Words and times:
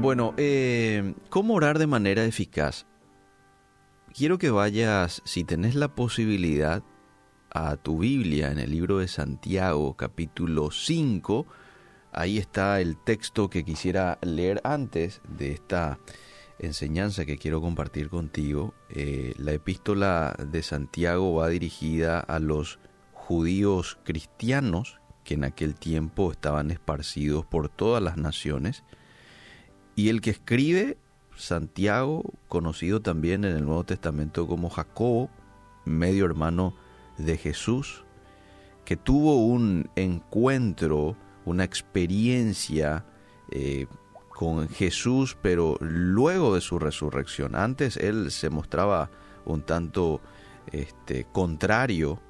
Bueno, 0.00 0.32
eh, 0.38 1.12
¿cómo 1.28 1.52
orar 1.52 1.78
de 1.78 1.86
manera 1.86 2.24
eficaz? 2.24 2.86
Quiero 4.14 4.38
que 4.38 4.48
vayas, 4.48 5.20
si 5.26 5.44
tenés 5.44 5.74
la 5.74 5.94
posibilidad, 5.94 6.82
a 7.50 7.76
tu 7.76 7.98
Biblia 7.98 8.50
en 8.50 8.58
el 8.58 8.70
libro 8.70 8.96
de 8.96 9.08
Santiago, 9.08 9.98
capítulo 9.98 10.70
5. 10.70 11.46
Ahí 12.12 12.38
está 12.38 12.80
el 12.80 12.96
texto 12.96 13.50
que 13.50 13.62
quisiera 13.62 14.18
leer 14.22 14.62
antes 14.64 15.20
de 15.28 15.52
esta 15.52 15.98
enseñanza 16.58 17.26
que 17.26 17.36
quiero 17.36 17.60
compartir 17.60 18.08
contigo. 18.08 18.72
Eh, 18.88 19.34
la 19.36 19.52
epístola 19.52 20.34
de 20.50 20.62
Santiago 20.62 21.34
va 21.34 21.48
dirigida 21.48 22.20
a 22.20 22.38
los 22.38 22.78
judíos 23.12 23.98
cristianos 24.04 24.98
que 25.24 25.34
en 25.34 25.44
aquel 25.44 25.74
tiempo 25.74 26.32
estaban 26.32 26.70
esparcidos 26.70 27.44
por 27.44 27.68
todas 27.68 28.02
las 28.02 28.16
naciones 28.16 28.82
y 30.00 30.08
el 30.08 30.22
que 30.22 30.30
escribe, 30.30 30.96
Santiago, 31.36 32.22
conocido 32.48 33.02
también 33.02 33.44
en 33.44 33.54
el 33.54 33.66
Nuevo 33.66 33.84
Testamento 33.84 34.46
como 34.46 34.70
Jacobo, 34.70 35.28
medio 35.84 36.24
hermano 36.24 36.74
de 37.18 37.36
Jesús, 37.36 38.02
que 38.86 38.96
tuvo 38.96 39.44
un 39.44 39.90
encuentro, 39.96 41.18
una 41.44 41.64
experiencia 41.64 43.04
eh, 43.50 43.88
con 44.30 44.70
Jesús, 44.70 45.36
pero 45.42 45.76
luego 45.80 46.54
de 46.54 46.62
su 46.62 46.78
resurrección. 46.78 47.54
Antes 47.54 47.98
él 47.98 48.30
se 48.30 48.48
mostraba 48.48 49.10
un 49.44 49.60
tanto 49.60 50.22
este, 50.72 51.26
contrario 51.30 52.22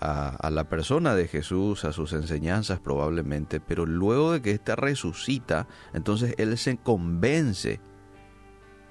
a, 0.00 0.50
la 0.50 0.64
persona 0.64 1.14
de 1.14 1.28
Jesús, 1.28 1.84
a 1.84 1.92
sus 1.92 2.12
enseñanzas 2.12 2.80
probablemente, 2.80 3.60
pero 3.60 3.86
luego 3.86 4.32
de 4.32 4.42
que 4.42 4.50
éste 4.52 4.76
resucita, 4.76 5.66
entonces 5.94 6.34
él 6.38 6.56
se 6.58 6.76
convence 6.76 7.80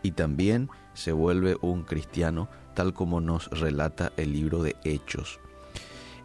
y 0.01 0.11
también 0.11 0.69
se 0.93 1.11
vuelve 1.11 1.57
un 1.61 1.83
cristiano, 1.83 2.49
tal 2.73 2.93
como 2.93 3.21
nos 3.21 3.49
relata 3.49 4.11
el 4.17 4.33
libro 4.33 4.63
de 4.63 4.75
Hechos. 4.83 5.39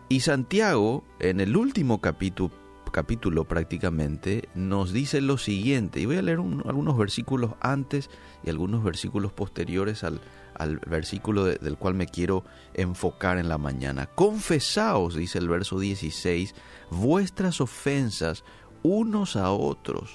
Y 0.09 0.21
Santiago, 0.21 1.05
en 1.19 1.41
el 1.41 1.57
último 1.57 2.01
capítulo, 2.01 2.53
capítulo 2.91 3.45
prácticamente, 3.45 4.49
nos 4.55 4.93
dice 4.93 5.21
lo 5.21 5.39
siguiente, 5.39 6.01
y 6.01 6.07
voy 6.07 6.17
a 6.17 6.23
leer 6.23 6.39
algunos 6.39 6.99
versículos 6.99 7.53
antes 7.61 8.11
y 8.43 8.51
algunos 8.51 8.83
versículos 8.83 9.33
posteriores 9.33 10.03
al, 10.03 10.21
al 10.61 10.79
versículo 10.79 11.45
del 11.45 11.79
cual 11.79 11.95
me 11.95 12.07
quiero 12.07 12.45
enfocar 12.75 13.39
en 13.39 13.49
la 13.49 13.57
mañana. 13.57 14.07
Confesaos, 14.07 15.15
dice 15.15 15.39
el 15.39 15.49
verso 15.49 15.79
16, 15.79 16.55
vuestras 16.91 17.61
ofensas 17.61 18.45
unos 18.83 19.37
a 19.37 19.53
otros 19.53 20.13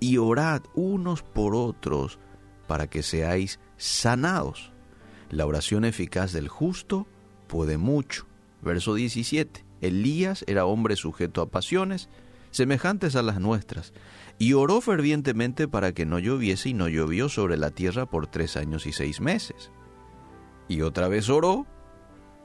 y 0.00 0.16
orad 0.16 0.62
unos 0.74 1.22
por 1.22 1.54
otros 1.54 2.18
para 2.66 2.88
que 2.88 3.02
seáis 3.02 3.60
sanados. 3.76 4.72
La 5.30 5.44
oración 5.44 5.84
eficaz 5.84 6.32
del 6.32 6.48
justo 6.48 7.06
puede 7.48 7.76
mucho. 7.76 8.26
Verso 8.62 8.94
17. 8.94 9.64
Elías 9.82 10.44
era 10.48 10.64
hombre 10.64 10.96
sujeto 10.96 11.42
a 11.42 11.50
pasiones 11.50 12.08
semejantes 12.50 13.16
a 13.16 13.22
las 13.22 13.40
nuestras, 13.40 13.92
y 14.38 14.52
oró 14.52 14.80
fervientemente 14.80 15.68
para 15.68 15.92
que 15.92 16.06
no 16.06 16.18
lloviese 16.18 16.70
y 16.70 16.74
no 16.74 16.88
llovió 16.88 17.28
sobre 17.28 17.56
la 17.56 17.70
tierra 17.70 18.06
por 18.06 18.26
tres 18.26 18.56
años 18.56 18.86
y 18.86 18.92
seis 18.92 19.20
meses. 19.20 19.70
Y 20.68 20.82
otra 20.82 21.08
vez 21.08 21.28
oró, 21.28 21.66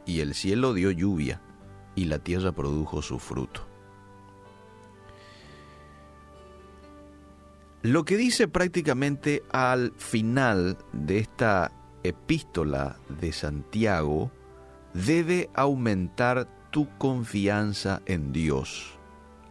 y 0.06 0.22
el 0.22 0.34
cielo 0.34 0.74
dio 0.74 0.92
lluvia, 0.92 1.42
y 1.96 2.06
la 2.06 2.20
tierra 2.20 2.52
produjo 2.52 3.02
su 3.02 3.20
fruto. 3.20 3.68
Lo 7.84 8.06
que 8.06 8.16
dice 8.16 8.48
prácticamente 8.48 9.44
al 9.52 9.92
final 9.98 10.78
de 10.94 11.20
esta 11.20 11.72
epístola 12.04 12.98
de 13.20 13.34
Santiago 13.34 14.32
debe 14.94 15.50
aumentar 15.54 16.48
tu 16.72 16.88
confianza 16.98 18.02
en 18.06 18.32
Dios, 18.32 18.98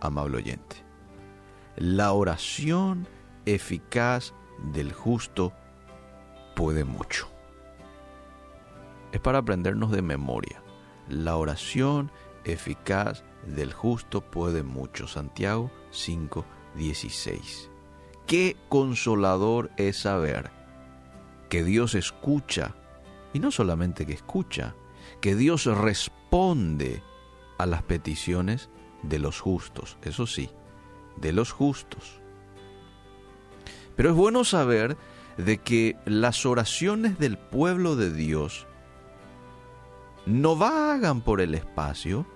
amable 0.02 0.38
oyente. 0.38 0.84
La 1.76 2.12
oración 2.12 3.06
eficaz 3.46 4.34
del 4.72 4.92
justo 4.92 5.52
puede 6.54 6.84
mucho. 6.84 7.28
Es 9.12 9.20
para 9.20 9.38
aprendernos 9.38 9.90
de 9.90 10.02
memoria. 10.02 10.62
La 11.08 11.36
oración 11.36 12.10
eficaz 12.44 13.24
del 13.46 13.72
justo 13.72 14.20
puede 14.20 14.62
mucho. 14.62 15.06
Santiago 15.06 15.70
5:16. 15.92 17.70
Qué 18.26 18.56
consolador 18.68 19.70
es 19.76 19.98
saber 19.98 20.50
que 21.48 21.64
Dios 21.64 21.94
escucha, 21.94 22.74
y 23.32 23.38
no 23.40 23.50
solamente 23.50 24.06
que 24.06 24.14
escucha, 24.14 24.74
que 25.20 25.34
Dios 25.34 25.66
responde 25.66 27.02
a 27.58 27.66
las 27.66 27.82
peticiones 27.82 28.70
de 29.02 29.18
los 29.18 29.40
justos. 29.40 29.98
Eso 30.02 30.26
sí, 30.26 30.50
de 31.16 31.32
los 31.32 31.52
justos. 31.52 32.20
Pero 33.96 34.10
es 34.10 34.16
bueno 34.16 34.44
saber 34.44 34.96
de 35.36 35.58
que 35.58 35.96
las 36.04 36.46
oraciones 36.46 37.18
del 37.18 37.38
pueblo 37.38 37.96
de 37.96 38.12
Dios 38.12 38.66
no 40.26 40.56
vagan 40.56 41.20
por 41.20 41.40
el 41.40 41.54
espacio, 41.54 42.26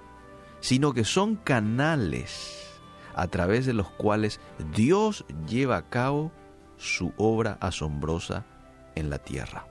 sino 0.60 0.93
que 0.93 1.04
son 1.04 1.37
canales 1.37 2.81
a 3.15 3.28
través 3.28 3.65
de 3.66 3.72
los 3.72 3.91
cuales 3.91 4.41
Dios 4.75 5.25
lleva 5.48 5.77
a 5.77 5.88
cabo 5.88 6.33
su 6.77 7.12
obra 7.16 7.56
asombrosa 7.60 8.44
en 8.94 9.09
la 9.09 9.19
tierra. 9.19 9.66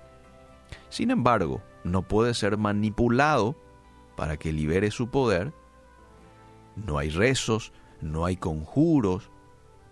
Sin 0.89 1.12
embargo, 1.12 1.62
no 1.83 2.01
puede 2.01 2.33
ser 2.33 2.57
manipulado 2.57 3.56
para 4.16 4.38
que 4.38 4.53
libere 4.53 4.91
su 4.91 5.09
poder. 5.09 5.53
No 6.75 6.97
hay 6.97 7.09
rezos, 7.09 7.72
no 8.02 8.25
hay 8.25 8.36
conjuros, 8.38 9.30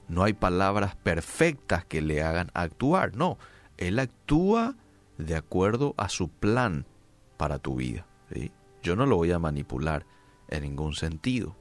no 0.08 0.24
hay 0.24 0.34
palabras 0.34 0.96
perfectas 0.96 1.86
que 1.86 2.02
le 2.02 2.22
hagan 2.22 2.52
actuar. 2.54 3.16
No, 3.16 3.38
Él 3.78 4.00
actúa 4.00 4.76
de 5.18 5.36
acuerdo 5.36 5.94
a 5.98 6.10
su 6.10 6.30
plan 6.30 6.86
para 7.38 7.60
tu 7.60 7.76
vida. 7.76 8.06
Yo 8.82 8.96
no 8.96 9.06
lo 9.06 9.16
voy 9.16 9.32
a 9.32 9.40
manipular 9.40 10.06
en 10.50 10.64
ningún 10.64 10.94
sentido. 10.94 11.56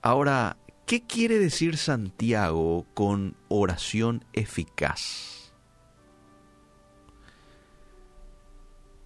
Ahora, 0.00 0.56
¿qué 0.86 1.02
quiere 1.02 1.38
decir 1.38 1.76
Santiago 1.76 2.86
con 2.94 3.36
oración 3.48 4.24
eficaz? 4.32 5.52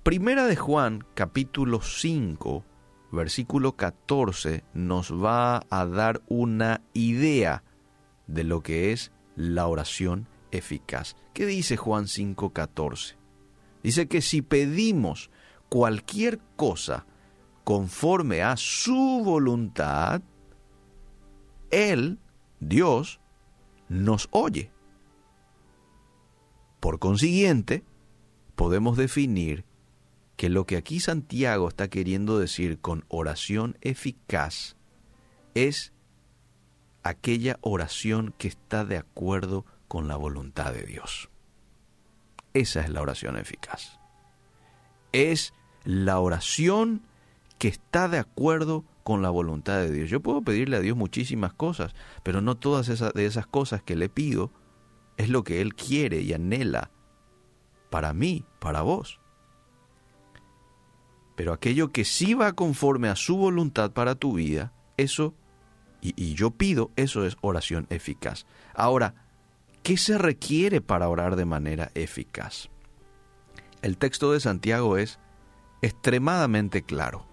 Primera 0.03 0.47
de 0.47 0.57
Juan, 0.57 1.05
capítulo 1.15 1.81
5, 1.81 2.65
versículo 3.11 3.77
14 3.77 4.65
nos 4.75 5.13
va 5.13 5.65
a 5.71 5.87
dar 5.87 6.23
una 6.29 6.83
idea 6.93 7.65
de 8.27 8.45
lo 8.45 8.63
que 8.63 8.93
es 8.93 9.13
la 9.37 9.67
oración 9.67 10.29
eficaz. 10.51 11.17
¿Qué 11.33 11.47
dice 11.47 11.77
Juan 11.77 12.07
5:14? 12.07 13.17
Dice 13.83 14.09
que 14.09 14.21
si 14.21 14.43
pedimos 14.43 15.31
cualquier 15.69 16.41
cosa 16.57 17.07
conforme 17.65 18.43
a 18.43 18.57
su 18.57 19.23
voluntad, 19.25 20.23
Él, 21.71 22.19
Dios, 22.59 23.21
nos 23.89 24.29
oye. 24.33 24.71
Por 26.81 26.99
consiguiente, 26.99 27.85
podemos 28.57 28.97
definir 28.97 29.65
que 30.41 30.49
lo 30.49 30.65
que 30.65 30.79
aquí 30.79 31.01
Santiago 31.01 31.69
está 31.69 31.89
queriendo 31.89 32.39
decir 32.39 32.79
con 32.79 33.05
oración 33.09 33.77
eficaz 33.83 34.75
es 35.53 35.93
aquella 37.03 37.59
oración 37.61 38.33
que 38.39 38.49
está 38.49 38.87
de 38.87 38.97
acuerdo 38.97 39.67
con 39.87 40.09
la 40.09 40.17
voluntad 40.17 40.73
de 40.73 40.85
Dios. 40.85 41.29
Esa 42.55 42.81
es 42.81 42.89
la 42.89 43.03
oración 43.03 43.37
eficaz. 43.37 44.01
Es 45.13 45.53
la 45.85 46.19
oración 46.19 47.03
que 47.59 47.69
está 47.69 48.09
de 48.09 48.17
acuerdo 48.17 48.87
con 49.03 49.21
la 49.21 49.29
voluntad 49.29 49.77
de 49.77 49.93
Dios. 49.93 50.09
Yo 50.09 50.21
puedo 50.21 50.41
pedirle 50.41 50.79
a 50.79 50.81
Dios 50.81 50.97
muchísimas 50.97 51.53
cosas, 51.53 51.95
pero 52.23 52.41
no 52.41 52.57
todas 52.57 52.89
esas, 52.89 53.13
de 53.13 53.27
esas 53.27 53.47
cosas 53.47 53.83
que 53.83 53.95
le 53.95 54.09
pido 54.09 54.51
es 55.19 55.29
lo 55.29 55.45
que 55.45 55.61
Él 55.61 55.75
quiere 55.75 56.23
y 56.23 56.33
anhela 56.33 56.91
para 57.91 58.15
mí, 58.15 58.47
para 58.59 58.81
vos. 58.81 59.21
Pero 61.41 61.55
aquello 61.55 61.89
que 61.89 62.05
sí 62.05 62.35
va 62.35 62.53
conforme 62.53 63.09
a 63.09 63.17
su 63.17 63.39
voluntad 63.39 63.93
para 63.93 64.15
tu 64.15 64.35
vida, 64.35 64.75
eso, 64.99 65.33
y, 66.03 66.35
yo 66.35 66.51
pido, 66.51 66.91
eso 66.97 67.25
es 67.25 67.39
oración 67.41 67.87
eficaz. 67.89 68.45
Ahora, 68.75 69.15
¿qué 69.83 69.97
se 69.97 70.19
requiere 70.19 70.83
para 70.83 71.09
orar 71.09 71.37
de 71.37 71.47
manera 71.47 71.93
eficaz? 71.95 72.69
El 73.81 73.97
texto 73.97 74.33
de 74.33 74.41
Santiago 74.41 74.99
es 74.99 75.19
extremadamente 75.81 76.83
claro. 76.83 77.27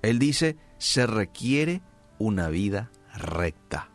Él 0.00 0.18
dice, 0.18 0.56
se 0.78 1.06
requiere 1.06 1.82
una 2.18 2.48
vida 2.48 2.90
recta. 3.14 3.90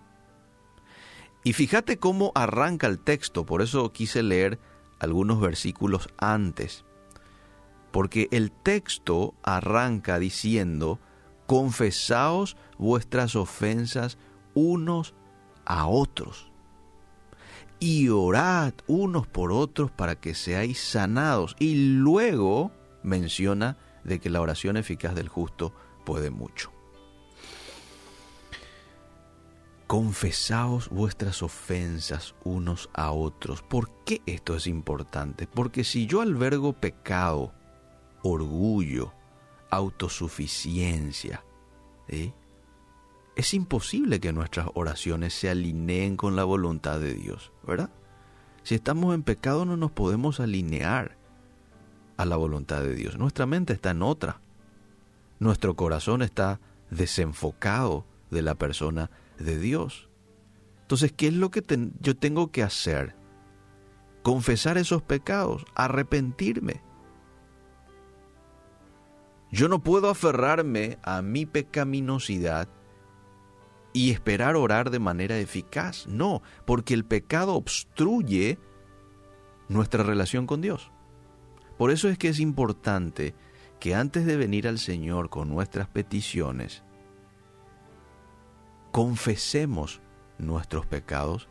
Y 1.44 1.54
fíjate 1.54 1.98
cómo 1.98 2.31
arranca 2.36 2.86
el 2.86 3.00
texto, 3.00 3.48
por 3.48 3.63
eso 3.63 3.92
quise 3.92 4.21
leer 4.21 4.60
algunos 5.00 5.42
versículos 5.42 6.07
antes. 6.19 6.86
Porque 7.91 8.27
el 8.31 8.51
texto 8.51 9.33
arranca 9.44 10.19
diciendo, 10.19 11.00
confesaos 11.47 12.57
vuestras 12.77 13.36
ofensas 13.36 14.18
unos 14.53 15.15
a 15.65 15.88
otros 15.88 16.50
y 17.80 18.09
orad 18.09 18.74
unos 18.88 19.27
por 19.27 19.51
otros 19.51 19.91
para 19.91 20.15
que 20.15 20.36
seáis 20.36 20.80
sanados. 20.80 21.56
Y 21.59 21.75
luego 21.75 22.71
menciona 23.03 23.77
de 24.03 24.19
que 24.19 24.30
la 24.30 24.42
oración 24.42 24.77
eficaz 24.77 25.15
del 25.15 25.30
justo 25.30 25.74
puede 26.06 26.30
mucho. 26.30 26.71
Confesaos 29.88 30.89
vuestras 30.89 31.42
ofensas 31.42 32.35
unos 32.44 32.89
a 32.94 33.12
otros. 33.12 33.63
¿Por 33.63 33.89
qué 34.03 34.21
esto 34.27 34.56
es 34.56 34.68
importante? 34.68 35.47
Porque 35.47 35.83
si 35.83 36.06
yo 36.06 36.21
albergo 36.21 36.74
pecado, 36.74 37.53
orgullo, 38.24 39.13
autosuficiencia, 39.69 41.44
es 43.36 43.54
imposible 43.54 44.19
que 44.19 44.33
nuestras 44.33 44.68
oraciones 44.74 45.33
se 45.33 45.50
alineen 45.50 46.18
con 46.18 46.36
la 46.36 46.44
voluntad 46.44 47.00
de 47.00 47.13
Dios, 47.13 47.51
¿verdad? 47.66 47.89
Si 48.63 48.75
estamos 48.75 49.16
en 49.16 49.24
pecado 49.24 49.66
no 49.66 49.77
nos 49.77 49.92
podemos 49.92 50.39
alinear 50.39 51.18
a 52.18 52.25
la 52.25 52.36
voluntad 52.36 52.81
de 52.81 52.95
Dios. 52.95 53.18
Nuestra 53.18 53.45
mente 53.45 53.74
está 53.74 53.92
en 53.92 54.01
otra. 54.01 54.42
Nuestro 55.39 55.75
corazón 55.75 56.21
está 56.21 56.60
desenfocado 56.89 58.06
de 58.30 58.42
la 58.42 58.56
persona 58.56 59.10
de 59.38 59.57
Dios. 59.57 60.10
Entonces, 60.81 61.13
¿qué 61.13 61.27
es 61.27 61.33
lo 61.33 61.50
que 61.50 61.63
yo 62.01 62.18
tengo 62.18 62.51
que 62.51 62.63
hacer? 62.63 63.16
Confesar 64.21 64.77
esos 64.77 65.01
pecados, 65.01 65.66
arrepentirme. 65.75 66.81
Yo 69.51 69.67
no 69.67 69.83
puedo 69.83 70.09
aferrarme 70.09 70.99
a 71.03 71.21
mi 71.21 71.45
pecaminosidad 71.45 72.69
y 73.93 74.11
esperar 74.11 74.55
orar 74.55 74.91
de 74.91 74.99
manera 74.99 75.37
eficaz. 75.37 76.07
No, 76.07 76.41
porque 76.65 76.93
el 76.93 77.05
pecado 77.05 77.55
obstruye 77.55 78.59
nuestra 79.67 80.03
relación 80.03 80.45
con 80.45 80.61
Dios. 80.61 80.91
Por 81.77 81.91
eso 81.91 82.09
es 82.09 82.17
que 82.17 82.29
es 82.29 82.39
importante 82.39 83.33
que 83.79 83.95
antes 83.95 84.25
de 84.25 84.37
venir 84.37 84.67
al 84.67 84.77
Señor 84.77 85.29
con 85.29 85.49
nuestras 85.49 85.87
peticiones, 85.87 86.83
confesemos 88.91 90.01
nuestros 90.37 90.85
pecados 90.85 91.47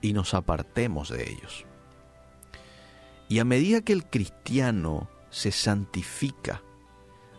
y 0.00 0.12
nos 0.12 0.34
apartemos 0.34 1.10
de 1.10 1.30
ellos. 1.30 1.64
Y 3.28 3.38
a 3.38 3.44
medida 3.44 3.82
que 3.82 3.92
el 3.92 4.06
cristiano 4.06 5.08
se 5.30 5.52
santifica, 5.52 6.62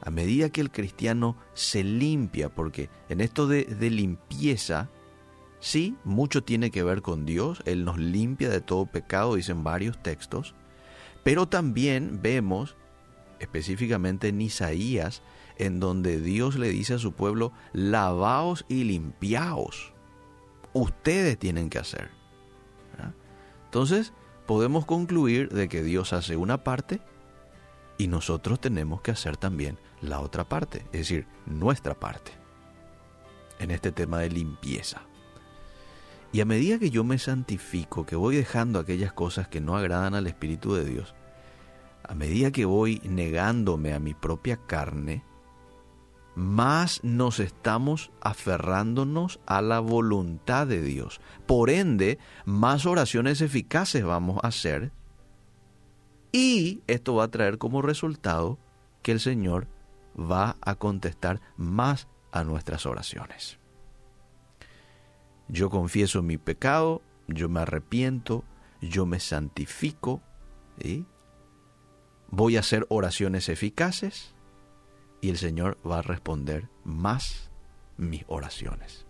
a 0.02 0.10
medida 0.12 0.50
que 0.50 0.62
el 0.62 0.72
cristiano 0.72 1.36
se 1.54 1.84
limpia, 1.84 2.50
porque 2.50 2.90
en 3.10 3.22
esto 3.22 3.48
de, 3.48 3.66
limpieza, 3.90 4.90
sí, 5.60 5.96
mucho 6.04 6.44
tiene 6.44 6.72
que 6.72 6.84
ver 6.84 7.02
con 7.02 7.26
Dios, 7.26 7.62
Él 7.66 7.84
nos 7.84 7.98
limpia 7.98 8.50
de 8.50 8.62
todo 8.62 8.86
pecado, 8.86 9.36
dicen 9.36 9.64
varios 9.64 10.02
textos, 10.02 10.56
pero 11.24 11.48
también 11.48 12.22
vemos, 12.22 12.78
específicamente 13.40 14.30
en 14.30 14.42
Isaías, 14.42 15.22
en 15.58 15.82
donde 15.82 16.22
Dios 16.22 16.58
le 16.58 16.70
dice 16.70 16.94
a 16.94 17.00
su 17.00 17.12
pueblo, 17.12 17.52
lavaos 17.74 18.66
y 18.70 18.86
limpiaos. 18.86 19.94
Ustedes 20.72 21.38
tienen 21.38 21.70
que 21.70 21.80
hacer. 21.80 22.10
Entonces, 23.66 24.14
podemos 24.48 24.86
concluir 24.86 25.50
de 25.50 25.68
que 25.68 25.84
Dios 25.84 26.14
hace 26.14 26.38
una 26.38 26.64
parte 26.64 27.02
y 27.98 28.08
nosotros 28.08 28.60
tenemos 28.60 29.02
que 29.02 29.12
hacer 29.12 29.36
también 29.38 29.78
la 30.02 30.20
otra 30.20 30.48
parte, 30.48 30.80
es 30.92 31.00
decir, 31.00 31.28
nuestra 31.46 31.94
parte, 31.94 32.32
en 33.60 33.72
este 33.72 33.92
tema 33.92 34.20
de 34.20 34.30
limpieza. 34.30 35.02
Y 36.32 36.42
a 36.42 36.46
medida 36.46 36.80
que 36.80 36.92
yo 36.92 37.04
me 37.04 37.18
santifico, 37.18 38.06
que 38.06 38.16
voy 38.16 38.36
dejando 38.36 38.80
aquellas 38.80 39.14
cosas 39.14 39.48
que 39.48 39.62
no 39.62 39.76
agradan 39.76 40.14
al 40.14 40.28
Espíritu 40.28 40.76
de 40.76 40.86
Dios, 40.86 41.16
a 42.04 42.14
medida 42.14 42.52
que 42.52 42.66
voy 42.66 43.02
negándome 43.04 43.94
a 43.94 44.00
mi 44.00 44.14
propia 44.14 44.58
carne, 44.58 45.24
más 46.36 47.04
nos 47.04 47.40
estamos 47.40 48.12
aferrándonos 48.22 49.40
a 49.46 49.62
la 49.62 49.80
voluntad 49.80 50.68
de 50.68 50.82
Dios. 50.82 51.20
Por 51.46 51.70
ende, 51.70 52.18
más 52.46 52.86
oraciones 52.86 53.42
eficaces 53.42 54.04
vamos 54.04 54.40
a 54.42 54.48
hacer 54.48 54.92
y 56.32 56.82
esto 56.88 57.16
va 57.16 57.26
a 57.26 57.32
traer 57.32 57.58
como 57.58 57.82
resultado 57.82 58.60
que 59.02 59.12
el 59.12 59.20
Señor 59.20 59.68
va 60.20 60.58
a 60.62 60.76
contestar 60.76 61.42
más 61.58 62.08
a 62.32 62.44
nuestras 62.44 62.86
oraciones. 62.86 63.60
Yo 65.48 65.70
confieso 65.70 66.22
mi 66.22 66.38
pecado, 66.38 67.02
yo 67.28 67.50
me 67.50 67.62
arrepiento, 67.62 68.44
yo 68.82 69.06
me 69.06 69.20
santifico, 69.20 70.22
voy 72.30 72.58
a 72.58 72.60
hacer 72.60 72.86
oraciones 72.90 73.50
eficaces 73.50 74.36
y 75.22 75.30
el 75.30 75.38
Señor 75.38 75.78
va 75.88 76.00
a 76.00 76.04
responder 76.04 76.70
más 76.84 77.50
mis 77.98 78.24
oraciones. 78.28 79.06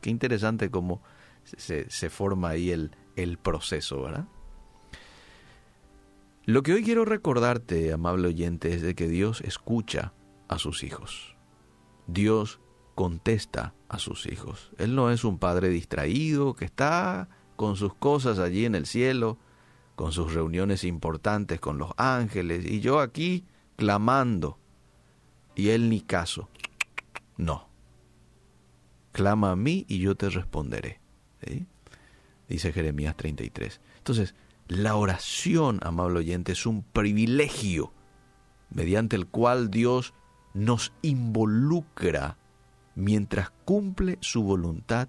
Qué 0.00 0.10
interesante 0.10 0.70
cómo 0.70 1.02
se, 1.44 1.90
se 1.90 2.10
forma 2.10 2.50
ahí 2.50 2.70
el, 2.70 2.92
el 3.16 3.38
proceso, 3.38 4.02
¿verdad? 4.02 4.26
Lo 6.44 6.62
que 6.62 6.74
hoy 6.74 6.84
quiero 6.84 7.04
recordarte, 7.04 7.92
amable 7.92 8.28
oyente, 8.28 8.72
es 8.72 8.80
de 8.82 8.94
que 8.94 9.08
Dios 9.08 9.40
escucha 9.40 10.12
a 10.48 10.58
sus 10.58 10.82
hijos. 10.82 11.36
Dios 12.06 12.60
contesta 12.94 13.74
a 13.88 13.98
sus 13.98 14.26
hijos. 14.26 14.70
Él 14.78 14.94
no 14.94 15.10
es 15.10 15.24
un 15.24 15.38
padre 15.38 15.68
distraído 15.68 16.54
que 16.54 16.64
está 16.64 17.28
con 17.56 17.76
sus 17.76 17.94
cosas 17.94 18.38
allí 18.38 18.64
en 18.64 18.74
el 18.74 18.86
cielo, 18.86 19.38
con 19.96 20.12
sus 20.12 20.34
reuniones 20.34 20.84
importantes 20.84 21.58
con 21.58 21.78
los 21.78 21.90
ángeles, 21.96 22.64
y 22.66 22.80
yo 22.80 23.00
aquí 23.00 23.44
clamando, 23.76 24.58
y 25.54 25.70
él 25.70 25.88
ni 25.88 26.00
caso. 26.00 26.48
No. 27.36 27.68
Clama 29.12 29.52
a 29.52 29.56
mí 29.56 29.86
y 29.88 29.98
yo 29.98 30.14
te 30.14 30.28
responderé. 30.28 31.00
Dice 32.48 32.72
Jeremías 32.72 33.16
33. 33.16 33.80
Entonces, 33.98 34.34
la 34.68 34.96
oración, 34.96 35.80
amable 35.82 36.18
oyente, 36.18 36.52
es 36.52 36.66
un 36.66 36.82
privilegio 36.82 37.92
mediante 38.70 39.16
el 39.16 39.26
cual 39.26 39.70
Dios 39.70 40.12
nos 40.56 40.92
involucra 41.02 42.38
mientras 42.94 43.50
cumple 43.64 44.16
su 44.22 44.42
voluntad 44.42 45.08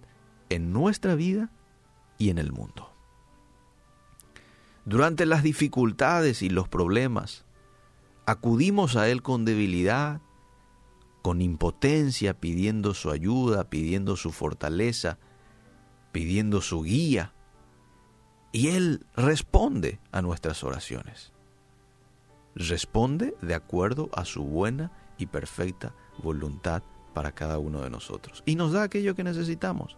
en 0.49 0.73
nuestra 0.73 1.15
vida 1.15 1.49
y 2.17 2.29
en 2.29 2.37
el 2.37 2.51
mundo. 2.51 2.91
Durante 4.85 5.25
las 5.25 5.43
dificultades 5.43 6.41
y 6.41 6.49
los 6.49 6.67
problemas, 6.67 7.45
acudimos 8.25 8.95
a 8.97 9.09
Él 9.09 9.21
con 9.21 9.45
debilidad, 9.45 10.21
con 11.21 11.41
impotencia, 11.41 12.33
pidiendo 12.33 12.93
su 12.93 13.09
ayuda, 13.09 13.69
pidiendo 13.69 14.17
su 14.17 14.31
fortaleza, 14.31 15.17
pidiendo 16.11 16.61
su 16.61 16.83
guía 16.83 17.33
y 18.51 18.69
Él 18.69 19.05
responde 19.15 19.99
a 20.11 20.21
nuestras 20.21 20.63
oraciones. 20.63 21.31
Responde 22.55 23.35
de 23.41 23.55
acuerdo 23.55 24.09
a 24.13 24.25
su 24.25 24.43
buena 24.43 24.91
y 25.17 25.27
perfecta 25.27 25.93
voluntad 26.21 26.83
para 27.13 27.33
cada 27.33 27.57
uno 27.57 27.81
de 27.81 27.89
nosotros. 27.89 28.43
Y 28.45 28.55
nos 28.55 28.73
da 28.73 28.83
aquello 28.83 29.15
que 29.15 29.23
necesitamos. 29.23 29.97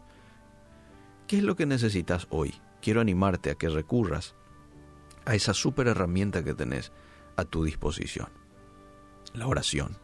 ¿Qué 1.28 1.38
es 1.38 1.44
lo 1.44 1.56
que 1.56 1.66
necesitas 1.66 2.28
hoy? 2.30 2.54
Quiero 2.82 3.02
animarte 3.02 3.52
a 3.52 3.56
que 3.56 3.70
recurras 3.70 4.36
a 5.26 5.36
esa 5.36 5.54
super 5.54 5.88
herramienta 5.88 6.44
que 6.44 6.54
tenés 6.54 6.92
a 7.36 7.46
tu 7.46 7.64
disposición. 7.64 8.30
La 9.34 9.48
oración. 9.48 9.98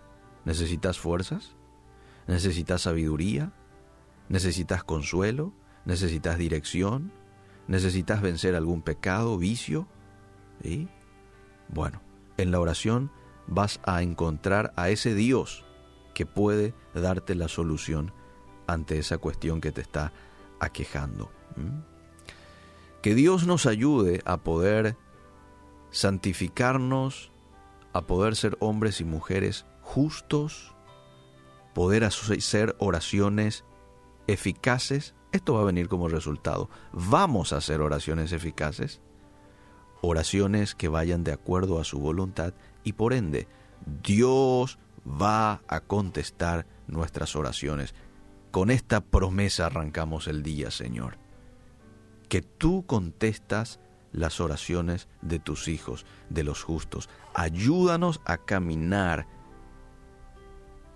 ¿Necesitas 0.43 1.00
fuerzas? 1.00 1.55
¿Necesitas 2.27 2.84
sabiduría? 2.84 3.53
¿Necesitas 4.29 4.84
consuelo? 4.84 5.53
¿Necesitas 5.86 6.38
dirección? 6.38 7.12
¿Necesitas 7.67 8.22
vencer 8.22 8.55
algún 8.55 8.81
pecado, 8.81 9.38
vicio? 9.38 9.88
¿Y? 10.63 10.88
Bueno, 11.69 12.01
en 12.38 12.51
la 12.51 12.60
oración 12.60 13.12
vas 13.48 13.80
a 13.84 14.02
encontrar 14.02 14.74
a 14.75 14.90
ese 14.90 15.14
Dios 15.14 15.66
que 16.14 16.25
puede 16.25 16.74
darte 16.94 17.36
la 17.36 17.48
solución 17.48 18.14
ante 18.68 18.98
esa 18.98 19.18
cuestión 19.18 19.62
que 19.62 19.72
te 19.72 19.82
está 19.82 20.14
aquejando. 20.60 21.32
Que 23.02 23.16
Dios 23.16 23.46
nos 23.46 23.66
ayude 23.66 24.22
a 24.25 24.38
poder 24.38 24.98
santificarnos, 25.92 27.32
a 27.94 28.02
poder 28.02 28.36
ser 28.36 28.58
hombres 28.60 29.02
y 29.02 29.06
mujeres 29.06 29.66
justos, 29.82 30.74
poder 31.74 32.04
hacer 32.04 32.75
oraciones 32.80 33.64
eficaces 34.28 35.14
esto 35.36 35.56
va 35.56 35.64
a 35.64 35.66
venir 35.66 35.90
como 35.90 36.08
resultado. 36.08 36.70
Vamos 36.94 37.52
a 37.52 37.58
hacer 37.58 37.82
oraciones 37.82 38.32
eficaces, 38.32 39.02
oraciones 40.02 40.75
que 40.75 40.88
vayan 40.88 41.25
de 41.25 41.34
acuerdo 41.34 41.78
a 41.78 41.84
su 41.84 42.00
voluntad 42.00 42.54
y 42.86 42.94
por 42.94 43.12
ende 43.12 43.50
Dios 44.01 44.80
va 45.06 45.62
a 45.68 45.82
contestar 45.82 46.65
nuestras 46.88 47.36
oraciones. 47.36 47.94
Con 48.51 48.72
esta 48.72 49.01
promesa 49.01 49.65
arrancamos 49.65 50.30
el 50.30 50.42
día, 50.42 50.72
Señor. 50.72 51.18
Que 52.30 52.42
tú 52.42 52.86
contestas 52.86 53.82
las 54.13 54.39
oraciones 54.39 55.10
de 55.22 55.39
tus 55.39 55.68
hijos, 55.68 56.06
de 56.30 56.44
los 56.44 56.63
justos. 56.63 57.10
Ayúdanos 57.34 58.22
a 58.24 58.38
caminar 58.38 59.27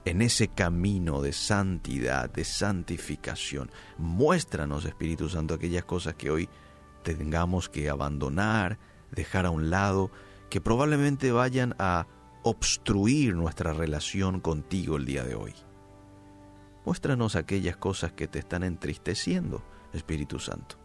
en 0.06 0.22
ese 0.22 0.48
camino 0.48 1.22
de 1.22 1.34
santidad, 1.34 2.30
de 2.30 2.46
santificación. 2.46 3.70
Muéstranos, 3.98 4.86
Espíritu 4.86 5.28
Santo, 5.28 5.54
aquellas 5.54 5.84
cosas 5.84 6.16
que 6.16 6.32
hoy 6.32 6.50
tengamos 7.04 7.68
que 7.70 7.90
abandonar, 7.90 8.80
dejar 9.12 9.46
a 9.46 9.52
un 9.52 9.70
lado, 9.70 10.12
que 10.50 10.62
probablemente 10.62 11.32
vayan 11.32 11.76
a 11.80 12.08
obstruir 12.44 13.36
nuestra 13.36 13.74
relación 13.74 14.40
contigo 14.40 14.98
el 14.98 15.06
día 15.06 15.24
de 15.24 15.36
hoy. 15.36 15.54
Muéstranos 16.86 17.36
aquellas 17.36 17.78
cosas 17.78 18.14
que 18.14 18.28
te 18.28 18.40
están 18.40 18.64
entristeciendo, 18.64 19.64
Espíritu 19.94 20.40
Santo, 20.40 20.78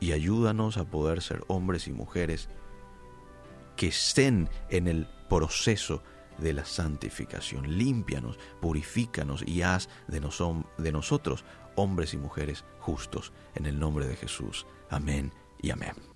y 0.00 0.12
ayúdanos 0.12 0.78
a 0.78 0.84
poder 0.84 1.22
ser 1.22 1.44
hombres 1.48 1.86
y 1.86 1.92
mujeres 1.92 2.48
que 3.76 3.88
estén 3.88 4.48
en 4.70 4.88
el 4.88 5.06
proceso 5.28 6.02
de 6.38 6.52
la 6.52 6.64
santificación. 6.64 7.78
Límpianos, 7.78 8.38
purifícanos 8.60 9.42
y 9.46 9.62
haz 9.62 9.88
de, 10.08 10.20
de 10.78 10.92
nosotros 10.92 11.44
hombres 11.76 12.14
y 12.14 12.18
mujeres 12.18 12.64
justos. 12.80 13.32
En 13.54 13.66
el 13.66 13.78
nombre 13.78 14.06
de 14.06 14.16
Jesús. 14.16 14.66
Amén 14.90 15.32
y 15.60 15.70
amén. 15.70 16.11